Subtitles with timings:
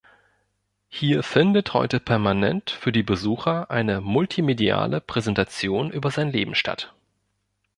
[0.89, 6.95] Hier findet heute permanent, für die Besucher, eine multimediale Präsentation über sein Leben statt.